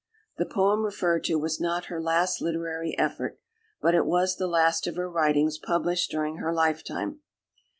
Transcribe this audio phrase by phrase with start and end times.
[0.37, 3.37] The poem referred to was not her last literary effort,
[3.83, 7.19] but it was the last of her writings published during her lifetime.